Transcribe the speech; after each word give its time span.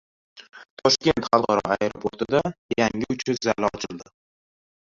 Toshkent 0.79 1.27
xalqaro 1.27 1.63
aeroportida 1.75 2.41
yangi 2.79 3.11
uchish 3.17 3.43
zali 3.49 3.71
ochildi 3.71 4.13